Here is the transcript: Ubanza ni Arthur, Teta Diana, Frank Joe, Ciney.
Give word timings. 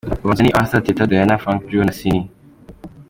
Ubanza 0.23 0.41
ni 0.43 0.55
Arthur, 0.59 0.81
Teta 0.85 1.03
Diana, 1.09 1.39
Frank 1.41 1.61
Joe, 1.69 1.93
Ciney. 1.99 2.23